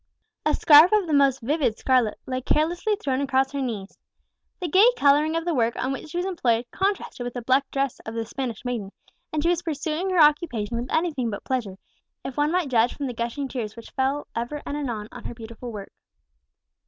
[0.47, 3.99] A scarf of the most vivid scarlet lay carelessly thrown across her knees.
[4.59, 7.69] The gay colouring of the work on which she was employed contrasted with the black
[7.69, 8.91] dress of the Spanish maiden;
[9.31, 11.77] and she was pursuing her occupation with anything but pleasure,
[12.25, 15.35] if one might judge from the gushing tears which ever and anon fell on her
[15.35, 15.93] beautiful work.